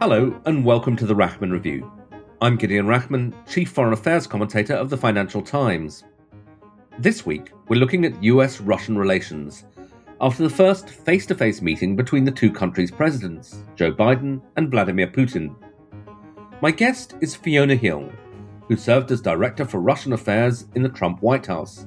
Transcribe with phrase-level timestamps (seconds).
[0.00, 1.92] Hello, and welcome to the Rachman Review.
[2.40, 6.04] I'm Gideon Rachman, Chief Foreign Affairs Commentator of the Financial Times.
[6.98, 9.66] This week, we're looking at US Russian relations
[10.22, 14.70] after the first face to face meeting between the two countries' presidents, Joe Biden and
[14.70, 15.54] Vladimir Putin.
[16.62, 18.10] My guest is Fiona Hill,
[18.68, 21.84] who served as Director for Russian Affairs in the Trump White House.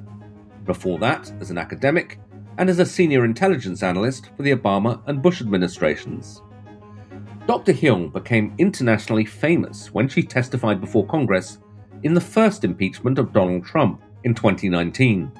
[0.66, 2.20] Before that, as an academic
[2.58, 6.42] and as a senior intelligence analyst for the Obama and Bush administrations.
[7.46, 7.72] Dr.
[7.72, 11.58] Hill became internationally famous when she testified before Congress
[12.02, 15.30] in the first impeachment of Donald Trump in 2019.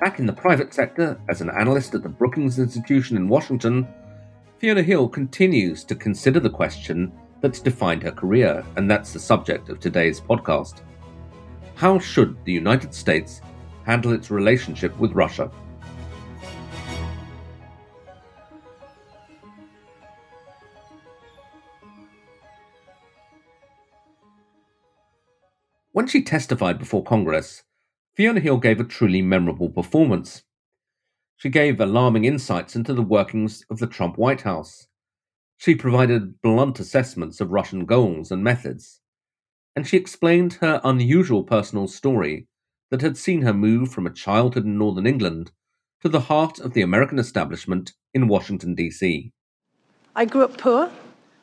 [0.00, 3.86] Back in the private sector as an analyst at the Brookings Institution in Washington,
[4.56, 9.68] Fiona Hill continues to consider the question that's defined her career, and that's the subject
[9.68, 10.80] of today's podcast.
[11.74, 13.42] How should the United States
[13.84, 15.50] handle its relationship with Russia?
[26.00, 27.62] When she testified before Congress,
[28.14, 30.44] Fiona Hill gave a truly memorable performance.
[31.36, 34.86] She gave alarming insights into the workings of the Trump White House.
[35.58, 39.02] She provided blunt assessments of Russian goals and methods.
[39.76, 42.46] And she explained her unusual personal story
[42.90, 45.52] that had seen her move from a childhood in northern England
[46.00, 49.32] to the heart of the American establishment in Washington, D.C.
[50.16, 50.90] I grew up poor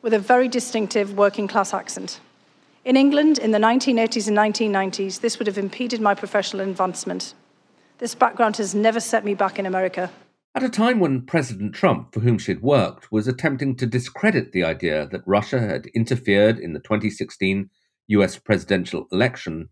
[0.02, 2.22] with a very distinctive working class accent.
[2.88, 7.34] In England, in the 1980s and 1990s, this would have impeded my professional advancement.
[7.98, 10.10] This background has never set me back in America.
[10.56, 14.64] At a time when President Trump, for whom she'd worked, was attempting to discredit the
[14.64, 17.70] idea that Russia had interfered in the 2016
[18.08, 19.68] US presidential election,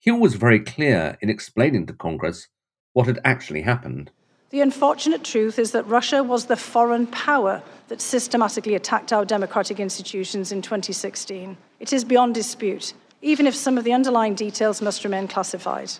[0.00, 2.48] Hill was very clear in explaining to Congress
[2.94, 4.10] what had actually happened.
[4.50, 9.78] The unfortunate truth is that Russia was the foreign power that systematically attacked our democratic
[9.78, 11.56] institutions in 2016.
[11.78, 15.92] It is beyond dispute, even if some of the underlying details must remain classified.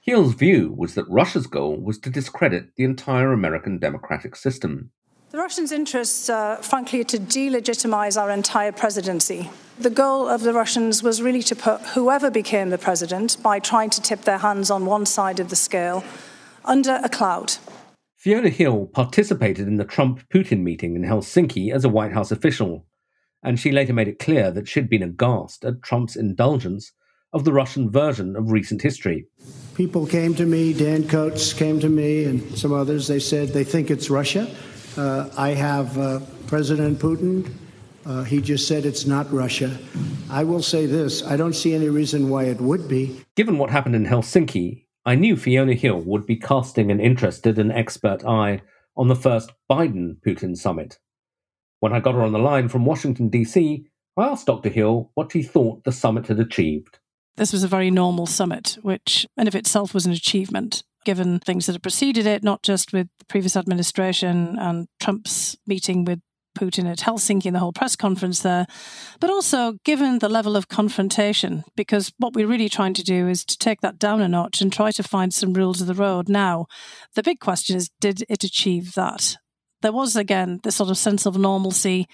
[0.00, 4.90] Hill's view was that Russia's goal was to discredit the entire American democratic system.
[5.30, 9.50] The Russians' interests, uh, frankly, are to delegitimize our entire presidency.
[9.78, 13.90] The goal of the Russians was really to put whoever became the president, by trying
[13.90, 16.02] to tip their hands on one side of the scale,
[16.64, 17.54] under a cloud.
[18.16, 22.86] Fiona Hill participated in the Trump Putin meeting in Helsinki as a White House official,
[23.42, 26.92] and she later made it clear that she'd been aghast at Trump's indulgence
[27.34, 29.26] of the Russian version of recent history.
[29.74, 33.08] People came to me, Dan Coats came to me, and some others.
[33.08, 34.48] They said they think it's Russia.
[34.96, 37.52] Uh, I have uh, President Putin.
[38.06, 39.76] Uh, he just said it's not Russia.
[40.30, 43.20] I will say this I don't see any reason why it would be.
[43.34, 47.70] Given what happened in Helsinki, I knew Fiona Hill would be casting an interested and
[47.70, 48.62] expert eye
[48.96, 50.98] on the first Biden Putin summit.
[51.80, 54.70] When I got her on the line from Washington, D.C., I asked Dr.
[54.70, 57.00] Hill what he thought the summit had achieved.
[57.36, 61.66] This was a very normal summit, which in of itself was an achievement, given things
[61.66, 66.20] that had preceded it, not just with the previous administration and Trump's meeting with
[66.54, 68.66] Putin at Helsinki and the whole press conference there,
[69.20, 73.44] but also given the level of confrontation, because what we're really trying to do is
[73.44, 76.28] to take that down a notch and try to find some rules of the road.
[76.28, 76.66] Now,
[77.14, 79.36] the big question is did it achieve that?
[79.82, 82.06] There was, again, this sort of sense of normalcy.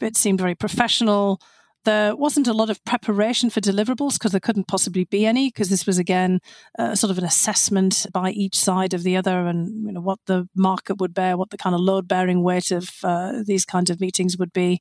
[0.00, 1.40] It seemed very professional
[1.84, 5.70] there wasn't a lot of preparation for deliverables because there couldn't possibly be any because
[5.70, 6.40] this was again
[6.78, 10.18] uh, sort of an assessment by each side of the other and you know what
[10.26, 13.90] the market would bear, what the kind of load bearing weight of uh, these kinds
[13.90, 14.80] of meetings would be.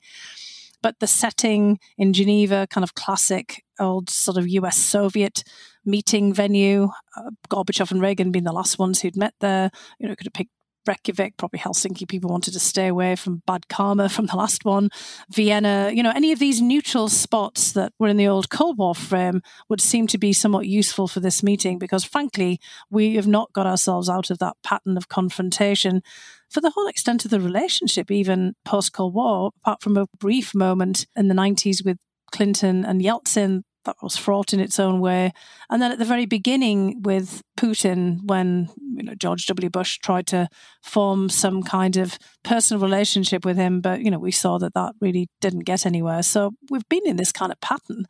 [0.81, 5.44] But the setting in Geneva, kind of classic old sort of US Soviet
[5.86, 9.72] meeting venue, uh, Gorbachev and Reagan being the last ones who'd met there.
[10.00, 10.52] You know, could have picked
[10.88, 14.90] Reykjavik, probably Helsinki, people wanted to stay away from bad karma from the last one.
[15.31, 18.96] Vienna, you know, any of these neutral spots that were in the old Cold War
[18.96, 22.60] frame would seem to be somewhat useful for this meeting because, frankly,
[22.90, 26.02] we have not got ourselves out of that pattern of confrontation
[26.50, 30.56] for the whole extent of the relationship, even post Cold War, apart from a brief
[30.56, 31.98] moment in the 90s with
[32.31, 35.31] Clinton and Yeltsin, that was fraught in its own way.
[35.70, 39.70] And then at the very beginning with Putin, when you know George W.
[39.70, 40.48] Bush tried to
[40.84, 44.94] form some kind of personal relationship with him, but you know we saw that that
[45.02, 46.24] really didn't get anywhere.
[46.24, 48.06] So we've been in this kind of pattern,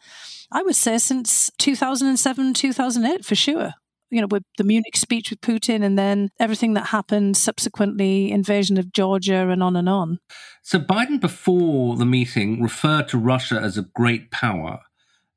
[0.51, 3.73] I would say, since 2007, 2008 for sure.
[4.11, 8.79] You know, with the Munich speech with Putin, and then everything that happened subsequently, invasion
[8.79, 10.17] of Georgia, and on and on.
[10.63, 14.79] So Biden, before the meeting, referred to Russia as a great power.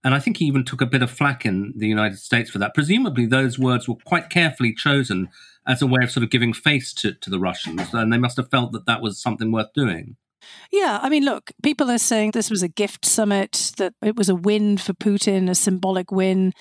[0.05, 2.59] And I think he even took a bit of flack in the United States for
[2.59, 2.75] that.
[2.75, 5.29] Presumably, those words were quite carefully chosen
[5.67, 7.95] as a way of sort of giving face to, to the Russians.
[7.95, 10.17] And they must have felt that that was something worth doing.
[10.73, 14.29] Yeah, I mean, look, people are saying this was a gift summit, that it was
[14.29, 16.53] a win for Putin, a symbolic win.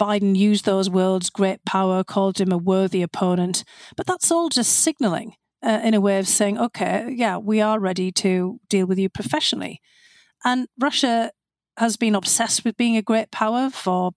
[0.00, 3.64] Biden used those words, great power, called him a worthy opponent.
[3.96, 7.80] But that's all just signaling uh, in a way of saying, okay, yeah, we are
[7.80, 9.80] ready to deal with you professionally.
[10.44, 11.32] And Russia
[11.78, 14.12] has been obsessed with being a great power for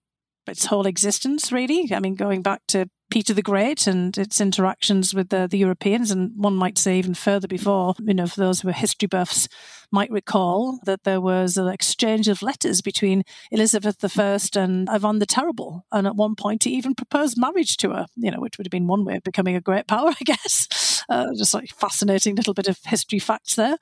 [0.46, 1.92] its whole existence, really.
[1.92, 6.10] I mean, going back to Peter the Great and its interactions with the, the Europeans,
[6.10, 9.48] and one might say even further before, you know, for those who are history buffs,
[9.92, 15.26] might recall that there was an exchange of letters between Elizabeth I and Ivan the
[15.26, 15.84] Terrible.
[15.90, 18.72] And at one point, he even proposed marriage to her, you know, which would have
[18.72, 21.02] been one way of becoming a great power, I guess.
[21.08, 23.76] Uh, just like fascinating little bit of history facts there.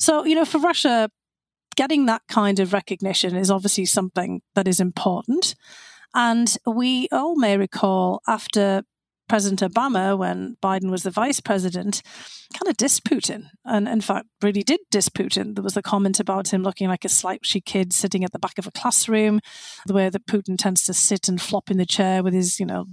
[0.00, 1.08] So, you know, for Russia,
[1.76, 5.54] getting that kind of recognition is obviously something that is important.
[6.14, 8.82] And we all may recall after
[9.28, 12.02] President Obama, when Biden was the vice president,
[12.52, 13.46] kind of dissed Putin.
[13.64, 15.54] And in fact, really did diss Putin.
[15.54, 18.58] There was a comment about him looking like a slouchy kid sitting at the back
[18.58, 19.40] of a classroom,
[19.86, 22.66] the way that Putin tends to sit and flop in the chair with his, you
[22.66, 22.86] know,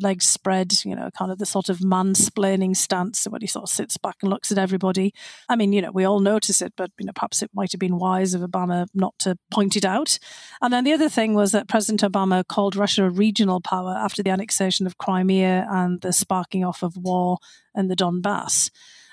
[0.00, 3.68] legs spread, you know, kind of the sort of mansplaining stance when he sort of
[3.68, 5.12] sits back and looks at everybody.
[5.48, 7.80] I mean, you know, we all notice it, but, you know, perhaps it might have
[7.80, 10.18] been wise of Obama not to point it out.
[10.62, 14.22] And then the other thing was that President Obama called Russia a regional power after
[14.22, 17.38] the annexation of Crimea and the sparking off of war
[17.74, 18.70] in the Donbass.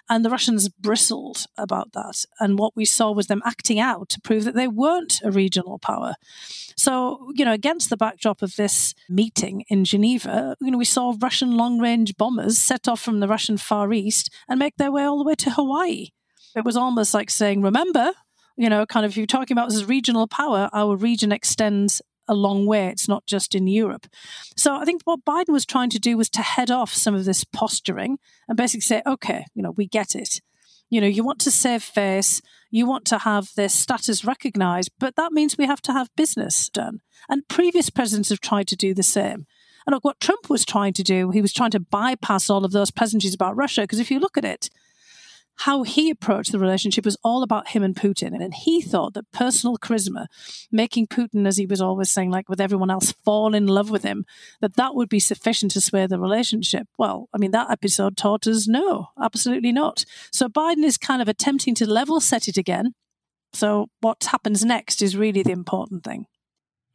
[0.09, 2.23] And the Russians bristled about that.
[2.39, 5.79] And what we saw was them acting out to prove that they weren't a regional
[5.79, 6.15] power.
[6.77, 11.13] So, you know, against the backdrop of this meeting in Geneva, you know, we saw
[11.21, 15.03] Russian long range bombers set off from the Russian Far East and make their way
[15.03, 16.09] all the way to Hawaii.
[16.55, 18.13] It was almost like saying, remember,
[18.55, 22.33] you know, kind of if you're talking about this regional power, our region extends a
[22.33, 22.87] long way.
[22.87, 24.07] It's not just in Europe.
[24.55, 27.25] So I think what Biden was trying to do was to head off some of
[27.25, 30.41] this posturing and basically say, okay, you know, we get it.
[30.89, 32.41] You know, you want to save face,
[32.71, 36.69] you want to have this status recognized, but that means we have to have business
[36.69, 37.01] done.
[37.27, 39.45] And previous presidents have tried to do the same.
[39.85, 42.71] And look, what Trump was trying to do, he was trying to bypass all of
[42.71, 43.81] those pleasantries about Russia.
[43.81, 44.69] Because if you look at it,
[45.57, 48.33] how he approached the relationship was all about him and Putin.
[48.41, 50.27] And he thought that personal charisma,
[50.71, 54.03] making Putin, as he was always saying, like with everyone else, fall in love with
[54.03, 54.25] him,
[54.61, 56.87] that that would be sufficient to sway the relationship.
[56.97, 60.05] Well, I mean, that episode taught us no, absolutely not.
[60.31, 62.93] So Biden is kind of attempting to level set it again.
[63.53, 66.27] So what happens next is really the important thing.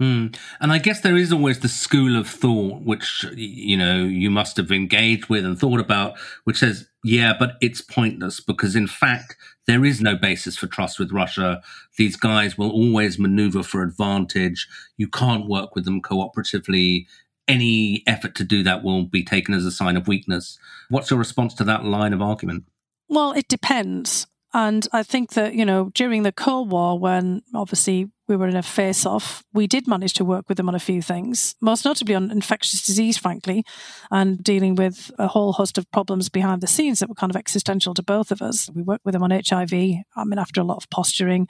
[0.02, 0.36] Mm.
[0.60, 4.56] And I guess there is always the school of thought, which, you know, you must
[4.56, 9.36] have engaged with and thought about, which says, yeah, but it's pointless because in fact,
[9.68, 11.62] there is no basis for trust with Russia.
[11.98, 14.66] These guys will always maneuver for advantage.
[14.96, 17.06] You can't work with them cooperatively.
[17.46, 20.58] Any effort to do that will be taken as a sign of weakness.
[20.88, 22.64] What's your response to that line of argument?
[23.08, 24.26] Well, it depends.
[24.52, 28.56] And I think that, you know, during the Cold War, when obviously we were in
[28.56, 31.84] a face off, we did manage to work with them on a few things, most
[31.84, 33.62] notably on infectious disease, frankly,
[34.10, 37.36] and dealing with a whole host of problems behind the scenes that were kind of
[37.36, 38.70] existential to both of us.
[38.74, 41.46] We worked with them on HIV, I mean, after a lot of posturing,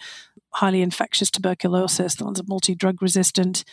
[0.54, 3.64] highly infectious tuberculosis, the ones are multi drug resistant,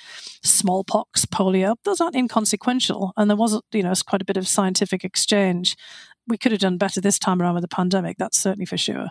[0.43, 3.13] smallpox, polio, those aren't inconsequential.
[3.17, 5.75] And there was, you know, quite a bit of scientific exchange
[6.29, 8.17] we could have done better this time around with the pandemic.
[8.17, 9.07] That's certainly for sure.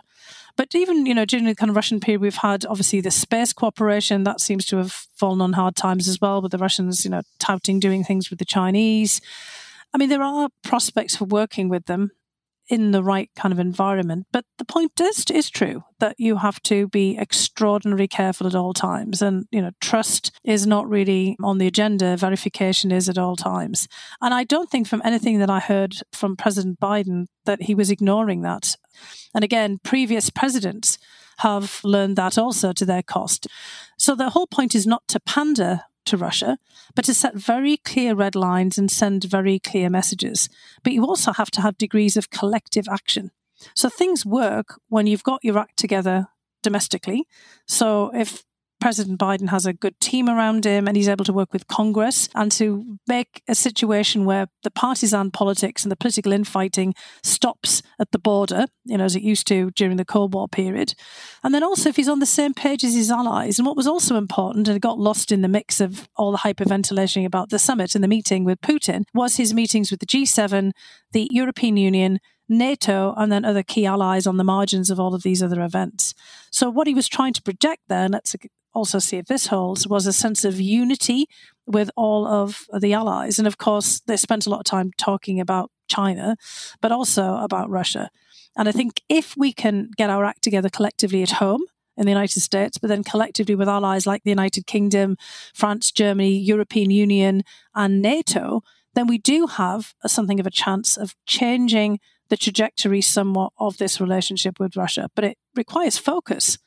[0.55, 3.53] But even you know during the kind of Russian period, we've had obviously the space
[3.53, 7.11] cooperation that seems to have fallen on hard times as well, with the Russians you
[7.11, 9.21] know touting doing things with the Chinese.
[9.93, 12.11] I mean, there are prospects for working with them
[12.69, 14.27] in the right kind of environment.
[14.31, 18.73] But the point is, is true that you have to be extraordinarily careful at all
[18.73, 19.21] times.
[19.21, 22.15] And, you know, trust is not really on the agenda.
[22.15, 23.87] Verification is at all times.
[24.21, 27.89] And I don't think from anything that I heard from President Biden that he was
[27.89, 28.75] ignoring that.
[29.33, 30.97] And again, previous presidents
[31.39, 33.47] have learned that also to their cost.
[33.97, 36.57] So the whole point is not to pander to Russia,
[36.95, 40.49] but to set very clear red lines and send very clear messages.
[40.83, 43.31] But you also have to have degrees of collective action.
[43.75, 46.27] So things work when you've got your act together
[46.63, 47.27] domestically.
[47.67, 48.43] So if
[48.79, 52.29] President Biden has a good team around him and he's able to work with Congress
[52.33, 58.11] and to make a situation where the partisan politics and the political infighting stops at
[58.11, 60.93] the border, you know, as it used to during the Cold War period.
[61.43, 63.59] And then also if he's on the same page as his allies.
[63.59, 67.25] And what was also important and got lost in the mix of all the hyperventilation
[67.25, 70.71] about the summit and the meeting with Putin was his meetings with the G7,
[71.11, 75.21] the European Union, NATO, and then other key allies on the margins of all of
[75.21, 76.15] these other events.
[76.51, 78.35] So, what he was trying to project there, let's
[78.73, 81.27] also see if this holds, was a sense of unity
[81.65, 83.37] with all of the allies.
[83.37, 86.35] And of course, they spent a lot of time talking about China,
[86.81, 88.09] but also about Russia.
[88.55, 91.61] And I think if we can get our act together collectively at home,
[91.99, 95.17] in the United States, but then collectively with allies like the United Kingdom,
[95.53, 97.43] France, Germany, European Union,
[97.75, 98.63] and NATO,
[98.95, 101.99] then we do have something of a chance of changing
[102.29, 105.09] the trajectory somewhat of this relationship with Russia.
[105.13, 106.57] But it requires focus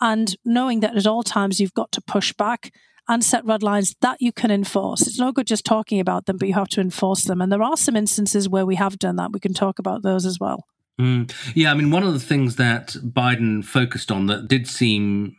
[0.00, 2.72] and knowing that at all times you've got to push back
[3.08, 5.06] and set red lines that you can enforce.
[5.06, 7.40] It's no good just talking about them, but you have to enforce them.
[7.40, 9.32] And there are some instances where we have done that.
[9.32, 10.64] We can talk about those as well.
[11.00, 11.32] Mm.
[11.54, 15.36] Yeah, I mean, one of the things that Biden focused on that did seem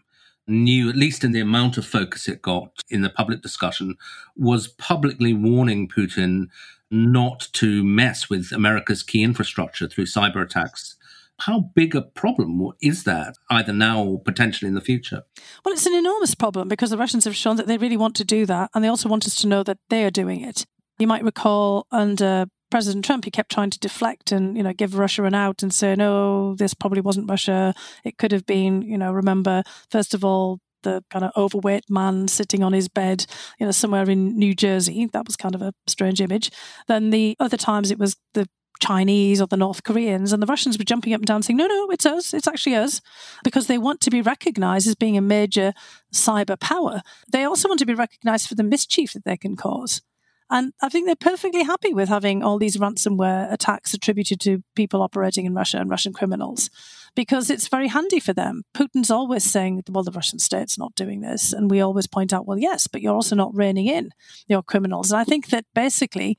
[0.47, 3.95] new, at least in the amount of focus it got in the public discussion,
[4.35, 6.47] was publicly warning Putin
[6.89, 10.97] not to mess with America's key infrastructure through cyber attacks.
[11.45, 15.23] How big a problem is that, either now or potentially in the future?
[15.65, 18.23] Well, it's an enormous problem because the Russians have shown that they really want to
[18.23, 20.65] do that, and they also want us to know that they are doing it.
[20.99, 24.97] You might recall under President Trump, he kept trying to deflect and, you know, give
[24.97, 27.73] Russia an out and say, no, this probably wasn't Russia.
[28.05, 32.27] It could have been, you know, remember, first of all, the kind of overweight man
[32.27, 33.25] sitting on his bed,
[33.59, 35.07] you know, somewhere in New Jersey.
[35.11, 36.51] That was kind of a strange image.
[36.87, 38.47] Then the other times it was the
[38.79, 41.67] Chinese or the North Koreans, and the Russians were jumping up and down saying, no,
[41.67, 43.01] no, it's us, it's actually us,
[43.43, 45.73] because they want to be recognized as being a major
[46.13, 47.01] cyber power.
[47.31, 50.01] They also want to be recognized for the mischief that they can cause.
[50.49, 55.01] And I think they're perfectly happy with having all these ransomware attacks attributed to people
[55.01, 56.69] operating in Russia and Russian criminals
[57.15, 58.63] because it's very handy for them.
[58.73, 61.53] Putin's always saying, well, the Russian state's not doing this.
[61.53, 64.11] And we always point out, well, yes, but you're also not reining in
[64.47, 65.11] your criminals.
[65.11, 66.37] And I think that basically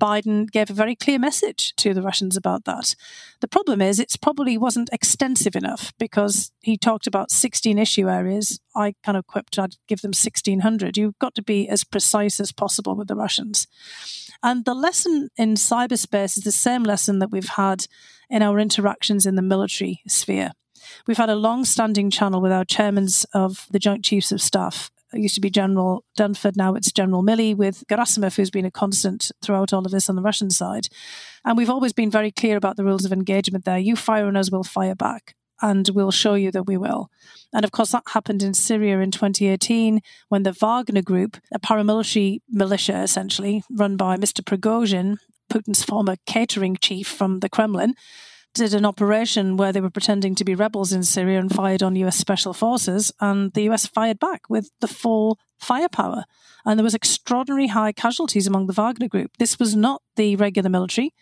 [0.00, 2.94] Biden gave a very clear message to the Russians about that.
[3.40, 8.60] The problem is, it probably wasn't extensive enough because he talked about 16 issue areas.
[8.74, 10.96] I kind of quipped I'd give them 1,600.
[10.96, 13.66] You've got to be as precise as possible with the Russians.
[14.42, 17.86] And the lesson in cyberspace is the same lesson that we've had
[18.28, 20.52] in our interactions in the military sphere.
[21.06, 24.90] We've had a long standing channel with our chairmen of the Joint Chiefs of Staff
[25.12, 28.70] it used to be General Dunford, now it's General Milley, with Gerasimov, who's been a
[28.70, 30.88] constant throughout all of this on the Russian side.
[31.44, 33.78] And we've always been very clear about the rules of engagement there.
[33.78, 35.34] You fire on us, we'll fire back.
[35.62, 37.08] And we'll show you that we will.
[37.54, 42.40] And of course, that happened in Syria in 2018 when the Wagner Group, a paramilitary
[42.50, 44.42] militia essentially, run by Mr.
[44.42, 47.94] Prigozhin, Putin's former catering chief from the Kremlin,
[48.54, 51.96] did an operation where they were pretending to be rebels in Syria and fired on
[51.96, 56.24] US special forces, and the US fired back with the full firepower.
[56.64, 59.32] And there was extraordinary high casualties among the Wagner group.
[59.38, 61.12] This was not the regular military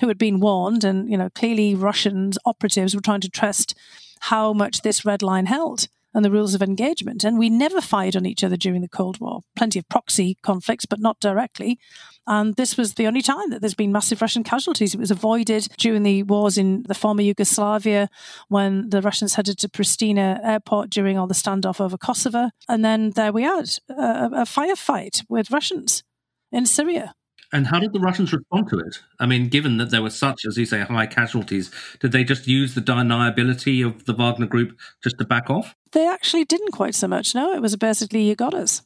[0.00, 3.74] who had been warned, and you know clearly Russian operatives were trying to test
[4.20, 7.24] how much this red line held and the rules of engagement.
[7.24, 9.40] And we never fired on each other during the Cold War.
[9.56, 11.78] Plenty of proxy conflicts, but not directly.
[12.26, 14.94] And this was the only time that there's been massive Russian casualties.
[14.94, 18.08] It was avoided during the wars in the former Yugoslavia
[18.48, 22.50] when the Russians headed to Pristina airport during all the standoff over Kosovo.
[22.68, 26.04] And then there we had a, a firefight with Russians
[26.52, 27.14] in Syria.
[27.52, 29.00] And how did the Russians respond to it?
[29.18, 32.46] I mean, given that there were such, as you say, high casualties, did they just
[32.46, 35.74] use the deniability of the Wagner group just to back off?
[35.92, 37.34] They actually didn't quite so much.
[37.34, 38.82] No, it was basically you got us.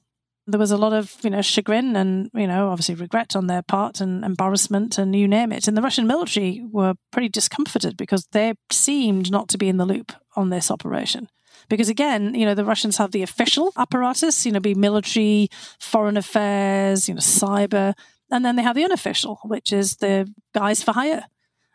[0.46, 3.62] There was a lot of, you know, chagrin and, you know, obviously regret on their
[3.62, 5.68] part and embarrassment and you name it.
[5.68, 9.86] And the Russian military were pretty discomforted because they seemed not to be in the
[9.86, 11.28] loop on this operation
[11.68, 15.48] because again, you know, the Russians have the official apparatus, you know, be military,
[15.80, 17.94] foreign affairs, you know, cyber.
[18.34, 21.26] And then they have the unofficial, which is the guys for hire.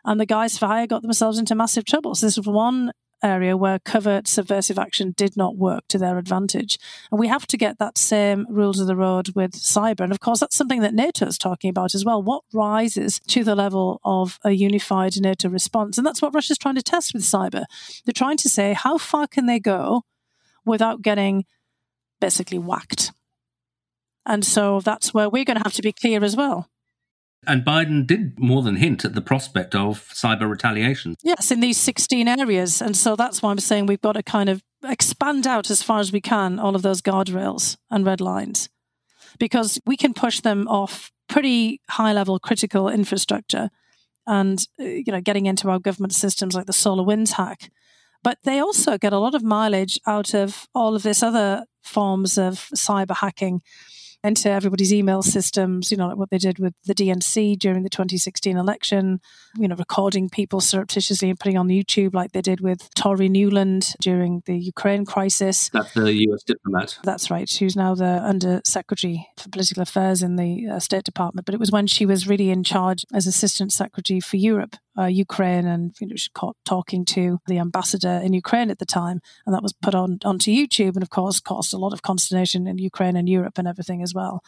[0.04, 2.14] And the guys for hire got themselves into massive trouble.
[2.14, 6.78] So this was one area where covert subversive action did not work to their advantage.
[7.10, 10.00] And we have to get that same rules of the road with cyber.
[10.00, 12.22] And of course, that's something that NATO is talking about as well.
[12.22, 15.96] What rises to the level of a unified NATO response?
[15.96, 17.64] And that's what Russia's trying to test with cyber.
[18.04, 20.02] They're trying to say, how far can they go
[20.66, 21.46] without getting
[22.20, 23.12] basically whacked?
[24.26, 26.68] And so that's where we're going to have to be clear as well.
[27.46, 31.16] And Biden did more than hint at the prospect of cyber retaliation.
[31.22, 32.82] Yes, in these 16 areas.
[32.82, 36.00] And so that's why I'm saying we've got to kind of expand out as far
[36.00, 38.68] as we can all of those guardrails and red lines
[39.38, 43.70] because we can push them off pretty high level critical infrastructure
[44.26, 47.70] and uh, you know getting into our government systems like the SolarWinds hack
[48.22, 52.38] but they also get a lot of mileage out of all of this other forms
[52.38, 53.62] of cyber hacking
[54.22, 57.88] into everybody's email systems, you know, like what they did with the DNC during the
[57.88, 59.20] 2016 election,
[59.56, 63.96] you know, recording people surreptitiously and putting on YouTube like they did with Tori Nuland
[64.00, 65.70] during the Ukraine crisis.
[65.72, 66.98] That's the US diplomat.
[67.02, 67.48] That's right.
[67.48, 71.54] She was now the Under Secretary for Political Affairs in the uh, State Department, but
[71.54, 75.66] it was when she was really in charge as Assistant Secretary for Europe uh, Ukraine
[75.66, 79.54] and you know, she caught talking to the ambassador in Ukraine at the time, and
[79.54, 82.78] that was put on onto YouTube, and of course caused a lot of consternation in
[82.78, 84.42] Ukraine and Europe and everything as well.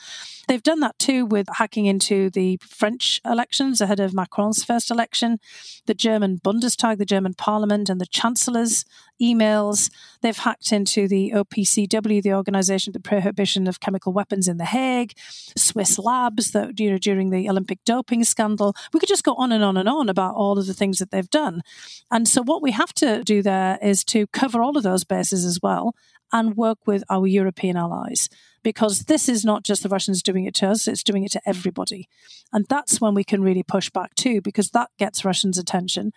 [0.48, 5.38] They've done that too with hacking into the French elections ahead of Macron's first election,
[5.86, 8.84] the German Bundestag, the German Parliament, and the Chancellor's
[9.22, 9.90] emails.
[10.20, 14.64] They've hacked into the OPCW, the Organization for the Prohibition of Chemical Weapons in The
[14.64, 15.12] Hague,
[15.56, 18.74] Swiss labs that you know during the Olympic doping scandal.
[18.92, 21.10] We could just go on and on and on about all of the things that
[21.10, 21.62] they've done.
[22.10, 25.44] And so what we have to do there is to cover all of those bases
[25.44, 25.94] as well
[26.32, 28.28] and work with our European allies
[28.62, 31.42] because this is not just the Russians doing it to us, it's doing it to
[31.46, 32.08] everybody.
[32.52, 36.12] And that's when we can really push back too, because that gets Russians' attention.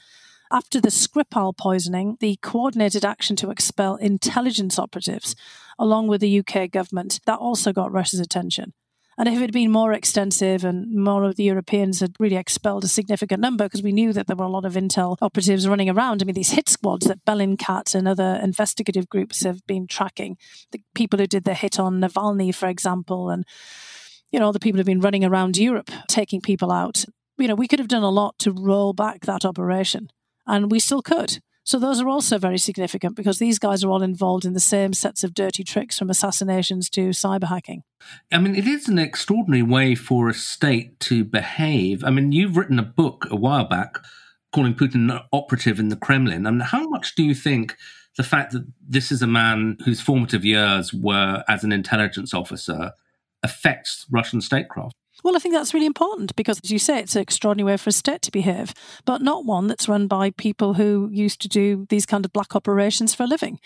[0.52, 5.36] After the Skripal poisoning, the coordinated action to expel intelligence operatives,
[5.80, 8.74] along with the UK government, that also got Russia's attention.
[9.18, 12.84] And if it had been more extensive and more of the Europeans had really expelled
[12.84, 15.90] a significant number, because we knew that there were a lot of intel operatives running
[15.90, 16.22] around.
[16.22, 20.38] I mean, these hit squads that Bellingcat and other investigative groups have been tracking,
[20.72, 23.46] the people who did the hit on Navalny, for example, and
[24.32, 27.06] you know, the people who've been running around Europe taking people out.
[27.38, 30.10] You know, we could have done a lot to roll back that operation,
[30.46, 31.40] and we still could.
[31.66, 34.94] So those are also very significant because these guys are all involved in the same
[34.94, 37.82] sets of dirty tricks from assassinations to cyber hacking.
[38.32, 42.04] I mean, it is an extraordinary way for a state to behave.
[42.04, 43.98] I mean, you've written a book a while back
[44.54, 46.44] calling Putin an operative in the Kremlin.
[46.44, 47.76] Mean, how much do you think
[48.16, 52.92] the fact that this is a man whose formative years were as an intelligence officer
[53.42, 54.96] affects Russian statecraft?
[55.26, 57.90] Well, I think that's really important because, as you say, it's an extraordinary way for
[57.90, 61.88] a state to behave, but not one that's run by people who used to do
[61.90, 63.60] these kind of black operations for a living.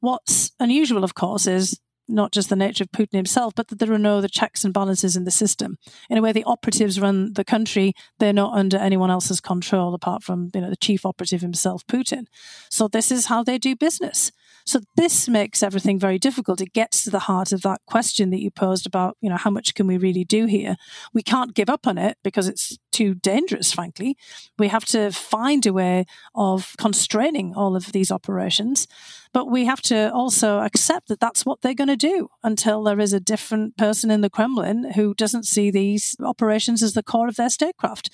[0.00, 3.92] What's unusual, of course, is not just the nature of Putin himself, but that there
[3.92, 5.76] are no other checks and balances in the system.
[6.10, 10.24] In a way, the operatives run the country; they're not under anyone else's control apart
[10.24, 12.24] from you know the chief operative himself, Putin.
[12.68, 14.32] So this is how they do business.
[14.66, 16.60] So this makes everything very difficult.
[16.60, 19.50] It gets to the heart of that question that you posed about, you know, how
[19.50, 20.76] much can we really do here?
[21.14, 24.16] We can't give up on it because it's too dangerous, frankly.
[24.58, 28.88] We have to find a way of constraining all of these operations.
[29.36, 32.98] But we have to also accept that that's what they're going to do until there
[32.98, 37.28] is a different person in the Kremlin who doesn't see these operations as the core
[37.28, 38.08] of their statecraft.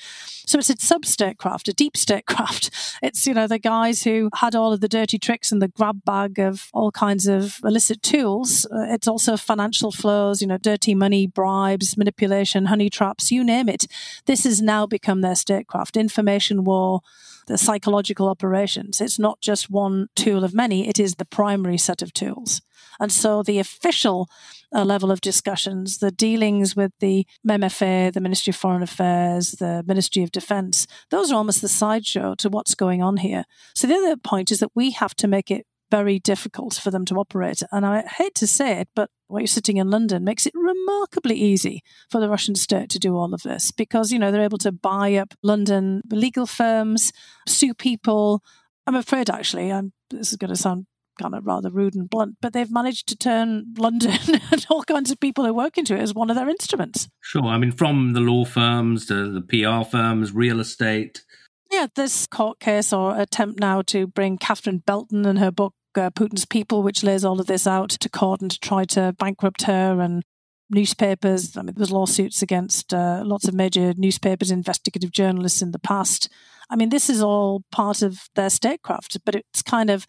[0.49, 2.71] So it's a sub statecraft, a deep statecraft.
[3.03, 6.05] It's, you know, the guys who had all of the dirty tricks and the grab
[6.05, 8.65] bag of all kinds of illicit tools.
[8.67, 13.69] Uh, it's also financial flows, you know, dirty money, bribes, manipulation, honey traps, you name
[13.69, 13.87] it.
[14.27, 15.97] This has now become their statecraft.
[15.97, 17.01] Information war,
[17.47, 19.01] the psychological operations.
[19.01, 22.61] It's not just one tool of many, it is the primary set of tools.
[23.01, 24.29] And so the official
[24.75, 29.83] uh, level of discussions, the dealings with the MFA, the Ministry of Foreign Affairs, the
[29.87, 33.45] Ministry of Defense, those are almost the sideshow to what's going on here.
[33.75, 37.05] So the other point is that we have to make it very difficult for them
[37.05, 37.63] to operate.
[37.71, 41.37] And I hate to say it, but where you're sitting in London makes it remarkably
[41.37, 44.57] easy for the Russian state to do all of this because, you know, they're able
[44.59, 47.13] to buy up London legal firms,
[47.47, 48.43] sue people.
[48.87, 50.87] I'm afraid, actually, I'm, this is going to sound
[51.21, 54.17] kind of rather rude and blunt, but they've managed to turn London
[54.51, 57.07] and all kinds of people who work into it as one of their instruments.
[57.21, 57.45] Sure.
[57.45, 61.23] I mean, from the law firms to the PR firms, real estate.
[61.71, 66.11] Yeah, this court case or attempt now to bring Catherine Belton and her book uh,
[66.11, 69.63] Putin's People, which lays all of this out to court and to try to bankrupt
[69.63, 70.23] her and
[70.71, 71.57] newspapers.
[71.57, 75.79] I mean, there was lawsuits against uh, lots of major newspapers, investigative journalists in the
[75.79, 76.29] past.
[76.71, 80.07] I mean, this is all part of their statecraft, but it's kind of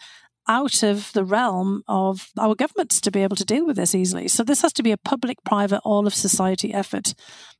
[0.47, 4.27] out of the realm of our governments to be able to deal with this easily.
[4.27, 7.13] So this has to be a public, private, all of society effort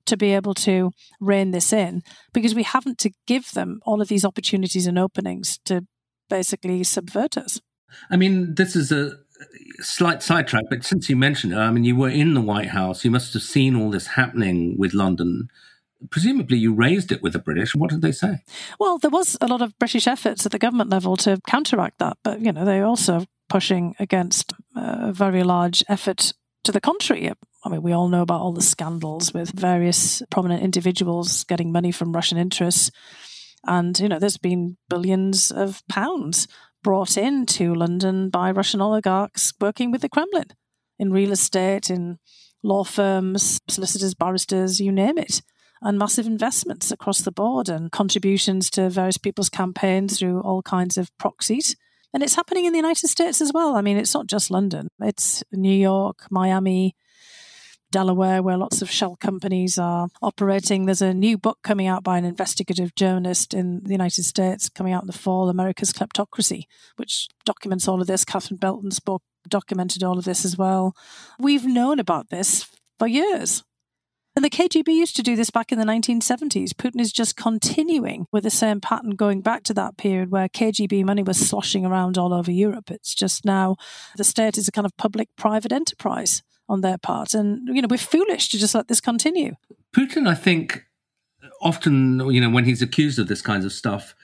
[0.06, 2.02] to be able to rein this in
[2.34, 5.86] because we haven't to give them all of these opportunities and openings to
[6.30, 7.62] basically subvert us.
[8.10, 9.18] I mean, this is a
[9.80, 13.04] slight sidetrack, but since you mentioned it, I mean, you were in the White House.
[13.04, 15.50] You must have seen all this happening with London.
[16.10, 17.76] Presumably, you raised it with the British.
[17.76, 18.44] What did they say?
[18.80, 22.18] Well, there was a lot of British efforts at the government level to counteract that,
[22.24, 26.82] but you know, they were also pushing against uh, a very large effort to the
[26.82, 27.32] contrary.
[27.66, 31.92] I mean, we all know about all the scandals with various prominent individuals getting money
[31.92, 32.92] from Russian interests.
[33.66, 36.48] And, you know, there's been billions of pounds
[36.84, 40.48] brought into London by Russian oligarchs working with the Kremlin
[41.00, 42.20] in real estate, in
[42.62, 45.42] law firms, solicitors, barristers, you name it,
[45.82, 50.98] and massive investments across the board and contributions to various people's campaigns through all kinds
[50.98, 51.76] of proxies.
[52.14, 53.76] And it's happening in the United States as well.
[53.76, 56.96] I mean, it's not just London, it's New York, Miami,
[57.94, 60.86] Delaware, where lots of shell companies are operating.
[60.86, 64.94] There's a new book coming out by an investigative journalist in the United States coming
[64.94, 66.64] out in the fall, America's Kleptocracy,
[66.96, 68.26] which documents all of this.
[68.26, 70.96] Catherine Belton's book documented all of this as well.
[71.38, 73.64] We've known about this for years.
[74.36, 76.72] And the KGB used to do this back in the 1970s.
[76.72, 81.06] Putin is just continuing with the same pattern going back to that period where KGB
[81.06, 82.90] money was sloshing around all over Europe.
[82.90, 83.76] It's just now
[84.18, 86.42] the state is a kind of public private enterprise
[86.74, 87.34] on their part.
[87.34, 89.56] And, you know, we're foolish to just let this continue.
[89.96, 90.84] Putin, I think,
[91.62, 94.16] often, you know, when he's accused of this kinds of stuff,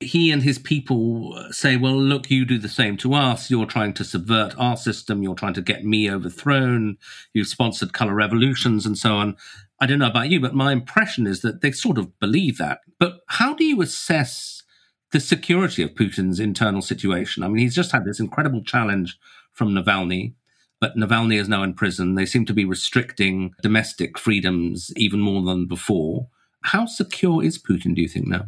[0.00, 3.50] he and his people say, well, look, you do the same to us.
[3.50, 5.24] You're trying to subvert our system.
[5.24, 6.98] You're trying to get me overthrown.
[7.32, 9.36] You've sponsored color revolutions and so on.
[9.80, 12.80] I don't know about you, but my impression is that they sort of believe that.
[13.00, 14.62] But how do you assess
[15.10, 17.42] the security of Putin's internal situation?
[17.42, 19.18] I mean, he's just had this incredible challenge
[19.52, 20.34] from Navalny
[20.80, 22.14] but Navalny is now in prison.
[22.14, 26.28] They seem to be restricting domestic freedoms even more than before.
[26.62, 28.46] How secure is Putin, do you think, now?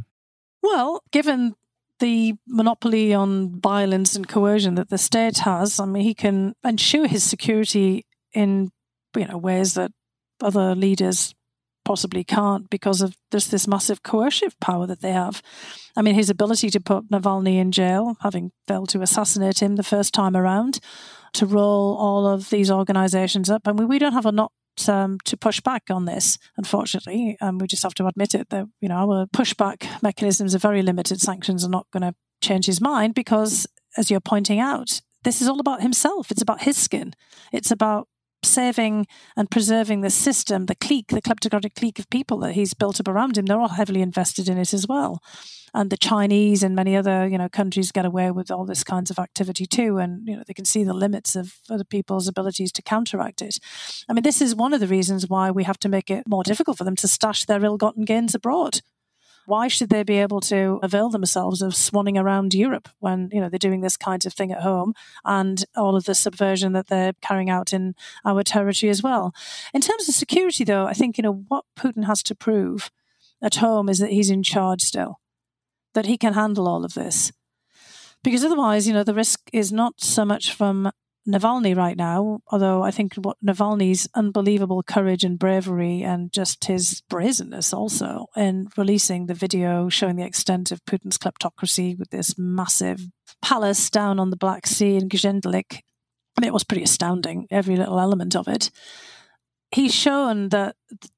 [0.62, 1.54] Well, given
[2.00, 7.06] the monopoly on violence and coercion that the state has, I mean, he can ensure
[7.06, 8.70] his security in
[9.16, 9.92] you know ways that
[10.40, 11.34] other leaders
[11.84, 15.42] possibly can't because of just this massive coercive power that they have.
[15.96, 19.82] I mean, his ability to put Navalny in jail, having failed to assassinate him the
[19.82, 20.78] first time around,
[21.34, 23.66] to roll all of these organizations up.
[23.66, 24.52] Mean, we don't have a lot
[24.88, 27.36] um, to push back on this, unfortunately.
[27.40, 30.82] Um, we just have to admit it that, you know, our pushback mechanisms are very
[30.82, 31.20] limited.
[31.20, 33.66] Sanctions are not going to change his mind because,
[33.96, 36.30] as you're pointing out, this is all about himself.
[36.30, 37.14] It's about his skin.
[37.52, 38.08] It's about
[38.42, 43.00] saving and preserving the system, the clique, the kleptocratic clique of people that he's built
[43.00, 43.46] up around him.
[43.46, 45.22] They're all heavily invested in it as well.
[45.72, 49.10] And the Chinese and many other, you know, countries get away with all this kinds
[49.10, 49.98] of activity too.
[49.98, 53.58] And, you know, they can see the limits of other people's abilities to counteract it.
[54.08, 56.42] I mean, this is one of the reasons why we have to make it more
[56.42, 58.80] difficult for them to stash their ill gotten gains abroad
[59.50, 63.48] why should they be able to avail themselves of swanning around Europe when you know
[63.48, 67.14] they're doing this kind of thing at home and all of the subversion that they're
[67.20, 69.34] carrying out in our territory as well?
[69.74, 72.92] In terms of security, though, I think you know what Putin has to prove
[73.42, 75.18] at home is that he's in charge still,
[75.94, 77.32] that he can handle all of this.
[78.22, 80.92] Because otherwise, you know, the risk is not so much from
[81.28, 87.02] Navalny right now, although I think what Navalny's unbelievable courage and bravery and just his
[87.10, 93.02] brazenness also in releasing the video showing the extent of Putin's kleptocracy with this massive
[93.42, 95.82] palace down on the Black Sea in Gelendzhik.
[96.36, 98.70] I mean, it was pretty astounding, every little element of it
[99.72, 100.76] he's shown that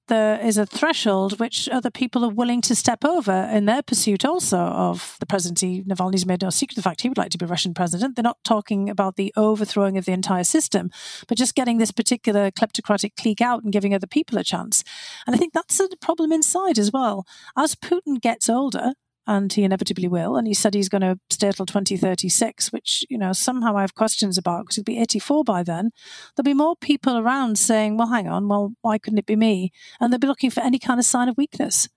[0.08, 4.24] there is a threshold which other people are willing to step over in their pursuit
[4.24, 5.82] also of the presidency.
[5.84, 8.14] Navalny's made no secret of the fact he would like to be Russian president.
[8.14, 10.90] They're not talking about the overthrowing of the entire system,
[11.28, 14.84] but just getting this particular kleptocratic clique out and giving other people a chance.
[15.26, 17.26] And I think that's a problem inside as well.
[17.56, 18.92] As Putin gets older,
[19.26, 20.36] and he inevitably will.
[20.36, 23.94] And he said he's going to stay till 2036, which, you know, somehow I have
[23.94, 25.90] questions about because he'll be 84 by then.
[26.34, 29.70] There'll be more people around saying, well, hang on, well, why couldn't it be me?
[30.00, 31.88] And they'll be looking for any kind of sign of weakness.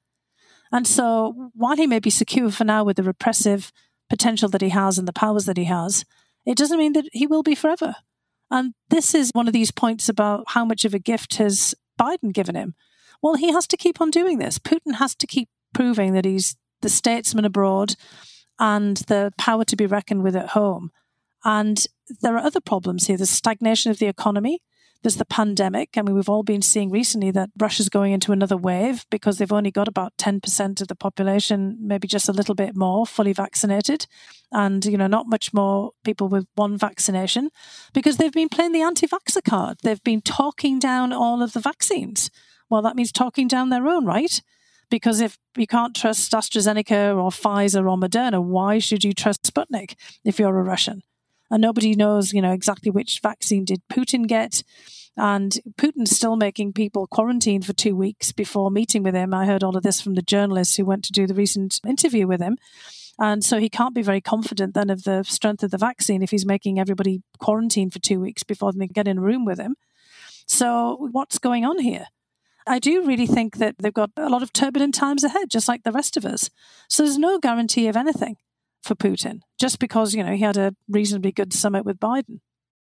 [0.71, 3.71] And so while he may be secure for now with the repressive
[4.09, 6.05] potential that he has and the powers that he has,
[6.45, 7.95] it doesn't mean that he will be forever.
[8.51, 12.33] And this is one of these points about how much of a gift has Biden
[12.33, 12.75] given him.
[13.21, 14.59] Well, he has to keep on doing this.
[14.59, 17.95] Putin has to keep proving that he's the statesman abroad
[18.59, 20.91] and the power to be reckoned with at home.
[21.43, 21.83] And
[22.21, 23.17] there are other problems here.
[23.17, 24.61] There's stagnation of the economy.
[25.01, 25.97] There's the pandemic.
[25.97, 29.51] I mean, we've all been seeing recently that Russia's going into another wave because they've
[29.51, 34.05] only got about 10% of the population, maybe just a little bit more, fully vaccinated.
[34.51, 37.49] And, you know, not much more people with one vaccination
[37.95, 39.77] because they've been playing the anti vaxxer card.
[39.81, 42.29] They've been talking down all of the vaccines.
[42.69, 44.39] Well, that means talking down their own, right?
[44.89, 49.95] Because if you can't trust AstraZeneca or Pfizer or Moderna, why should you trust Sputnik
[50.23, 51.01] if you're a Russian?
[51.51, 54.63] And nobody knows, you know, exactly which vaccine did Putin get.
[55.17, 59.33] And Putin's still making people quarantine for two weeks before meeting with him.
[59.33, 62.27] I heard all of this from the journalists who went to do the recent interview
[62.27, 62.57] with him.
[63.17, 66.31] And so he can't be very confident then of the strength of the vaccine if
[66.31, 69.57] he's making everybody quarantine for two weeks before they can get in a room with
[69.57, 69.75] him.
[70.47, 72.07] So, what's going on here?
[72.67, 75.83] I do really think that they've got a lot of turbulent times ahead, just like
[75.83, 76.49] the rest of us.
[76.89, 78.37] So, there's no guarantee of anything
[78.85, 82.39] for Putin just because, you know, he had a reasonably good summit with Biden.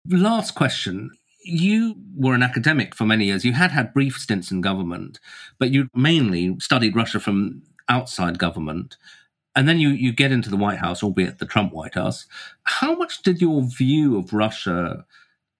[0.09, 1.11] Last question.
[1.45, 3.45] You were an academic for many years.
[3.45, 5.18] You had had brief stints in government,
[5.59, 8.97] but you mainly studied Russia from outside government.
[9.55, 12.27] And then you, you get into the White House, albeit the Trump White House.
[12.64, 15.05] How much did your view of Russia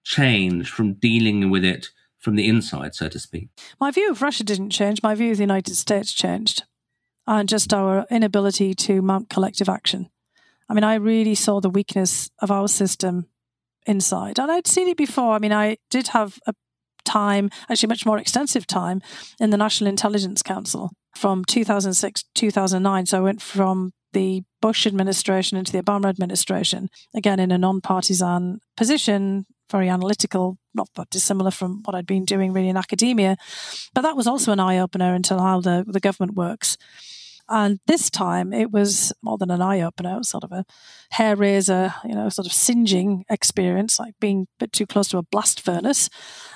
[0.03, 1.89] change from dealing with it
[2.23, 3.49] from the inside, so to speak?
[3.79, 5.03] My view of Russia didn't change.
[5.03, 6.63] My view of the United States changed.
[7.27, 10.09] And just our inability to mount collective action.
[10.69, 13.27] I mean, I really saw the weakness of our system
[13.85, 14.39] inside.
[14.39, 15.33] And I'd seen it before.
[15.33, 16.53] I mean, I did have a
[17.05, 19.01] time, actually much more extensive time,
[19.39, 23.05] in the National Intelligence Council from 2006 2009.
[23.05, 27.81] So I went from the Bush administration into the Obama administration, again in a non
[27.81, 33.37] partisan position, very analytical, not that dissimilar from what I'd been doing really in academia.
[33.93, 36.77] But that was also an eye opener into how the, the government works.
[37.49, 40.65] And this time it was more than an eye opener, it was sort of a
[41.11, 45.17] hair raiser, you know, sort of singeing experience, like being a bit too close to
[45.17, 46.09] a blast furnace.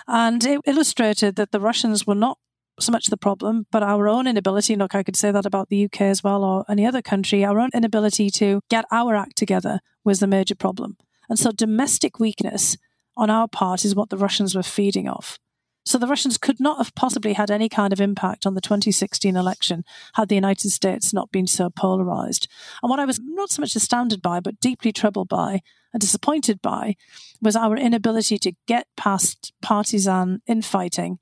[0.07, 2.37] And it illustrated that the Russians were not
[2.79, 5.85] so much the problem, but our own inability, look, I could say that about the
[5.85, 9.79] UK as well or any other country, our own inability to get our act together
[10.03, 10.95] was the major problem.
[11.29, 12.77] And so domestic weakness
[13.17, 15.39] on our part is what the Russians were feeding off.
[15.87, 19.37] So the Russians could not have possibly had any kind of impact on the 2016
[19.37, 22.49] election had the United States not been so polarized.
[22.83, 25.61] And what I was not so much astounded by, but deeply troubled by
[25.93, 26.97] and disappointed by,
[27.41, 31.19] was our inability to get past partisan infighting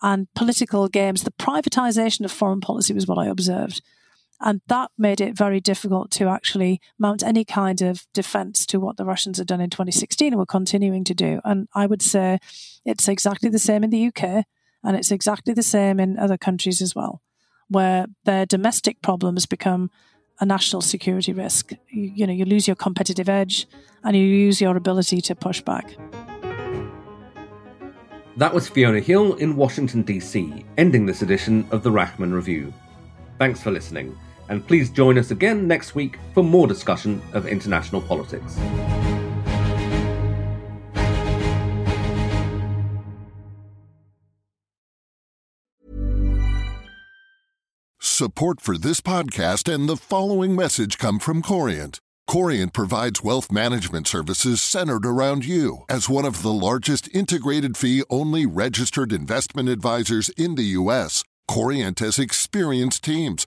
[0.00, 1.24] and political games.
[1.24, 3.82] The privatization of foreign policy was what I observed.
[4.40, 8.96] And that made it very difficult to actually mount any kind of defense to what
[8.96, 11.40] the Russians had done in 2016 and were continuing to do.
[11.44, 12.38] And I would say
[12.84, 14.44] it's exactly the same in the UK
[14.84, 17.20] and it's exactly the same in other countries as well,
[17.68, 19.90] where their domestic problems become
[20.40, 21.72] a national security risk.
[21.90, 23.66] You, you know, you lose your competitive edge
[24.04, 25.96] and you lose your ability to push back.
[28.36, 32.72] That was Fiona Hill in Washington, D.C., ending this edition of the Rachman Review.
[33.36, 34.16] Thanks for listening
[34.48, 38.58] and please join us again next week for more discussion of international politics.
[48.00, 52.00] Support for this podcast and the following message come from Corient.
[52.28, 55.84] Corient provides wealth management services centered around you.
[55.88, 62.00] As one of the largest integrated fee only registered investment advisors in the U.S., Corient
[62.00, 63.46] has experienced teams